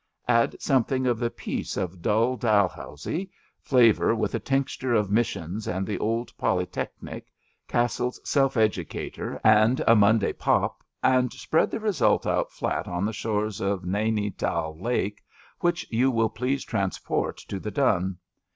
[0.27, 5.67] Add something of the peace of dull Dalhousie, flavour with a tincture of mis* sions
[5.67, 7.27] and the old Polytechnic,
[7.67, 13.05] Cassell's Self Edu cator and a Monday pop, and spread the result out flat on
[13.05, 15.21] the shores of Naini Tal Lake,
[15.59, 18.17] which you will please transport to the Dun.